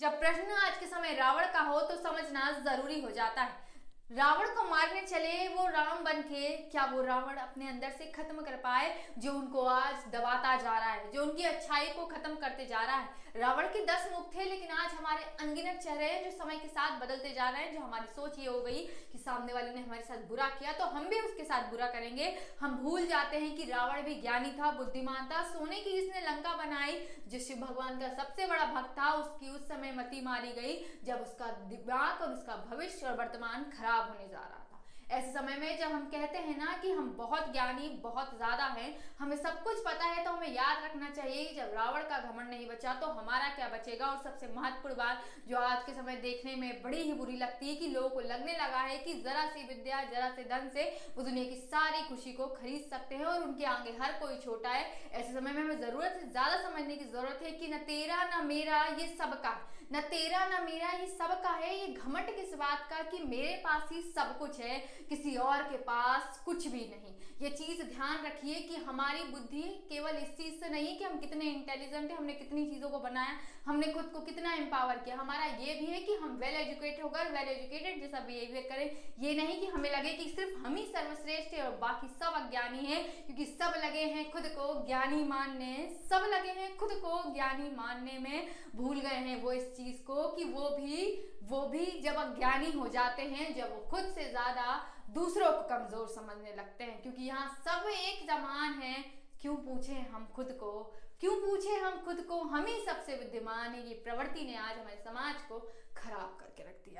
[0.00, 3.69] जब प्रश्न आज के समय रावण का हो तो समझना ज़रूरी हो जाता है।
[4.10, 8.42] रावण को मारने चले, वो राम बन के क्या वो रावण अपने अंदर से खत्म
[8.42, 12.66] कर पाए जो उनको आज दबाता जा रहा है, जो उनकी अच्छाई को खत्म करते
[12.66, 13.18] जा रहा है?
[13.36, 16.98] रावण के दस मुख थे, लेकिन आज हमारे अनगिनत चेहरे हैं जो समय के साथ
[17.00, 18.80] बदलते जा रहे हैं, जो हमारी सोच ये हो गई
[19.12, 22.36] कि सामने वाले ने हमारे साथ बुरा किया तो हम भी उसके साथ बुरा करेंगे।
[22.60, 26.56] हम भूल जाते हैं कि रावण भी ज्ञानी था, बुद्धिमान था, सोने की जिसने लंका
[26.56, 26.98] बनाई
[27.28, 31.22] जो शिव भगवान का सबसे बड़ा भक्त था, उसकी उस समय मती मारी गई, जब
[31.22, 34.79] उसका दिमाग और उसका भविष्य और वर्तमान खराब खराब होने जा रहा था।
[35.10, 38.90] ऐसे समय में जब हम कहते हैं ना कि हम बहुत ज्ञानी, बहुत ज़्यादा हैं,
[39.18, 42.50] हमें सब कुछ पता है तो हमें याद रखना चाहिए कि जब रावण का घमंड
[42.50, 44.06] नहीं बचा तो हमारा क्या बचेगा?
[44.06, 47.74] और सबसे महत्वपूर्ण बात जो आज के समय देखने में बड़ी ही बुरी लगती है
[47.76, 50.84] कि लोगों को लगने लगा है कि जरा सी विद्या, जरा से धन से
[51.16, 54.70] वो दुनिया की सारी खुशी को खरीद सकते हैं और उनके आगे हर कोई छोटा
[54.70, 58.22] है। ऐसे समय में हमें ज़रूरत से ज़्यादा समझने की ज़रूरत है कि न तेरा,
[58.24, 59.58] न मेरा ये सबका,
[59.92, 63.02] न तेरा, न मेरा ये सबका है। ये घमंड किस बात का?
[63.02, 67.08] कि मेरे पास ही सब कुछ है। किसी और के पास कुछ भी नहीं।
[67.42, 71.44] ये चीज़ ध्यान रखिए कि हमारी बुद्धि केवल इस चीज़ से नहीं कि हम कितने
[71.44, 75.74] इंटेलिजेंट है, हमने कितनी चीज़ों को बनाया, हमने खुद को कितना एम्पावर किया। हमारा ये
[75.74, 79.66] भी है कि हम वेल एजुकेटेड होकर वेल एजुकेटेड जैसा बिहेवियर करें। ये नहीं कि
[79.66, 83.80] हमें लगे कि सिर्फ़ हम ही सर्वश्रेष्ठ है और बाकी सब अज्ञानी है, क्योंकि सब
[83.84, 85.74] लगे हैं खुद को ज्ञानी मानने।
[86.10, 90.28] सब लगे हैं खुद को ज्ञानी मानने में। भूल गए हैं वो इस चीज़ को
[90.28, 94.66] कि वो भी वो भी जब अज्ञानी हो जाते हैं, जब वो खुद से ज़्यादा
[95.10, 100.28] दूसरों को कमज़ोर समझने लगते हैं, क्योंकि यहाँ सब एक समान है। क्यों पूछे हम
[100.34, 100.92] खुद को?
[101.20, 102.40] क्यों पूछे हम खुद को?
[102.42, 105.58] हम ही सबसे विद्यमान है। ये प्रवृत्ति ने आज हमारे समाज को
[105.96, 106.88] खराब करके रख दिया।